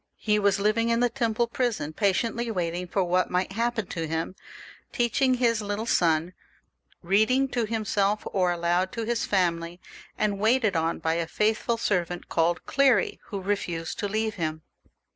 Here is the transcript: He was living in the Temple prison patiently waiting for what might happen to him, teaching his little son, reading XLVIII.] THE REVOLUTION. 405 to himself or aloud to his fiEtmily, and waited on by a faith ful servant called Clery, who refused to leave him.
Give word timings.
He 0.17 0.39
was 0.39 0.59
living 0.59 0.89
in 0.89 0.99
the 0.99 1.11
Temple 1.11 1.45
prison 1.45 1.93
patiently 1.93 2.49
waiting 2.49 2.87
for 2.87 3.03
what 3.03 3.29
might 3.29 3.51
happen 3.51 3.85
to 3.89 4.07
him, 4.07 4.35
teaching 4.91 5.35
his 5.35 5.61
little 5.61 5.85
son, 5.85 6.33
reading 7.03 7.43
XLVIII.] 7.47 7.51
THE 7.51 7.59
REVOLUTION. 7.71 7.85
405 7.85 8.01
to 8.25 8.29
himself 8.31 8.35
or 8.35 8.51
aloud 8.51 8.91
to 8.93 9.03
his 9.03 9.27
fiEtmily, 9.27 9.77
and 10.17 10.39
waited 10.39 10.75
on 10.75 10.97
by 10.97 11.13
a 11.13 11.27
faith 11.27 11.59
ful 11.59 11.77
servant 11.77 12.29
called 12.29 12.65
Clery, 12.65 13.19
who 13.25 13.41
refused 13.43 13.99
to 13.99 14.07
leave 14.07 14.33
him. 14.41 14.63